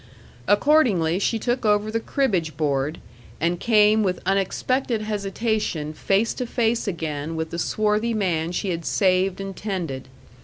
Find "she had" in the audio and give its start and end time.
8.51-8.83